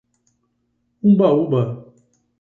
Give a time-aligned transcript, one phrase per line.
[1.05, 1.61] Umbaúba